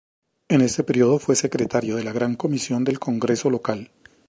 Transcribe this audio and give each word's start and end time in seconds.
En 0.49 0.61
este 0.61 0.83
período 0.83 1.19
fue 1.19 1.35
Secretario 1.35 1.95
de 1.95 2.03
la 2.03 2.11
Gran 2.11 2.33
Comisión 2.33 2.83
del 2.83 2.97
Congreso 2.97 3.51
Local. 3.51 3.91